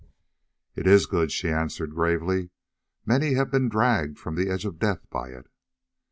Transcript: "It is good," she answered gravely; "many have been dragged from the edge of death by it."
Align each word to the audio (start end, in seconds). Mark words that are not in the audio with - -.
"It 0.75 0.87
is 0.87 1.05
good," 1.05 1.31
she 1.31 1.51
answered 1.51 1.93
gravely; 1.93 2.49
"many 3.05 3.35
have 3.35 3.51
been 3.51 3.69
dragged 3.69 4.17
from 4.17 4.33
the 4.33 4.49
edge 4.49 4.65
of 4.65 4.79
death 4.79 5.07
by 5.11 5.29
it." 5.29 5.45